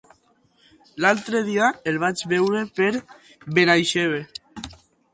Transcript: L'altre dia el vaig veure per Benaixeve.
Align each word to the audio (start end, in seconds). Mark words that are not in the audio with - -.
L'altre 1.05 1.41
dia 1.51 1.69
el 1.93 2.01
vaig 2.05 2.25
veure 2.33 2.65
per 2.81 2.91
Benaixeve. 3.61 4.27